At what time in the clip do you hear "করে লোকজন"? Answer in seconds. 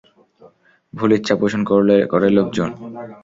2.11-2.69